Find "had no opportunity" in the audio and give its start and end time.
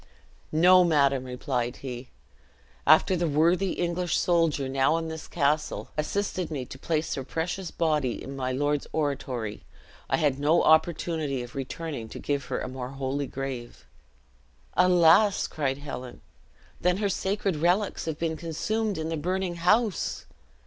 10.17-11.43